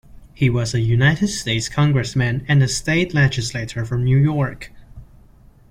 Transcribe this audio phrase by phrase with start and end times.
[0.33, 4.71] He was a United States Congressman and a state legislator from New York.